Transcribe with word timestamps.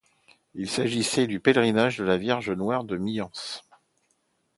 Il 0.55 0.67
s'agissait 0.67 1.27
du 1.27 1.39
pèlerinage 1.39 2.01
à 2.01 2.03
la 2.05 2.17
Vierge 2.17 2.49
Noire 2.49 2.85
de 2.85 2.97
Myans. 2.97 3.29